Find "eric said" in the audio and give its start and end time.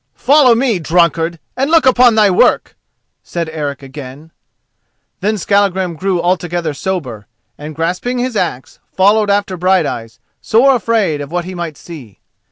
3.35-3.83